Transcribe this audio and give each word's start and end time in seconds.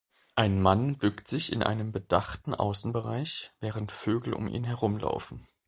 Ein 0.33 0.59
Mann 0.59 0.97
bückt 0.97 1.27
sich 1.27 1.51
in 1.53 1.61
einem 1.61 1.91
bedachten 1.91 2.55
Außenbereich, 2.55 3.51
während 3.59 3.91
Vögel 3.91 4.33
um 4.33 4.47
ihn 4.47 4.63
herumlaufen 4.63 5.45